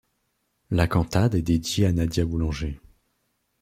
[0.71, 2.81] La cantate est dédiée à Nadia Boulanger.